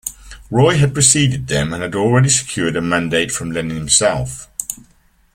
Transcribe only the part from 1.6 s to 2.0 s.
and had